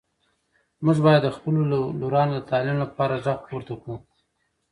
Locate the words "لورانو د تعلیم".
2.01-2.77